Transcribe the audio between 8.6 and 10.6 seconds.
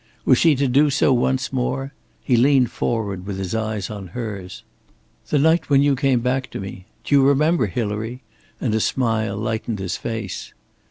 a smile lightened his face.